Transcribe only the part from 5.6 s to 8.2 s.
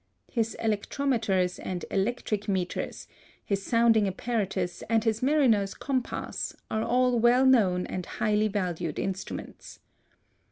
compass are all well known and